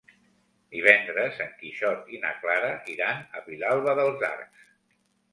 [0.75, 4.65] Divendres en Quixot i na Clara iran a Vilalba dels Arcs.